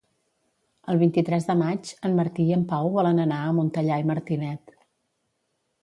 El 0.93 0.99
vint-i-tres 1.01 1.45
de 1.49 1.55
maig 1.59 1.91
en 2.09 2.17
Martí 2.21 2.47
i 2.47 2.55
en 2.57 2.65
Pau 2.73 2.91
volen 2.99 3.23
anar 3.27 3.43
a 3.51 3.55
Montellà 3.61 4.01
i 4.05 4.09
Martinet. 4.15 4.79